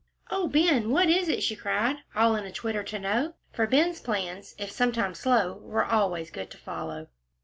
[0.31, 3.99] "Oh, Ben, what is it?" she cried, all in a twitter to know, for Ben's
[4.01, 7.09] plans, if sometimes slow, were always so good to follow.